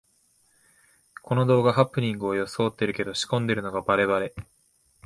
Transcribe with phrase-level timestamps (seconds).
[1.21, 4.33] この動画、ハプニングをよそおってるけど仕込んでるのがバレバレ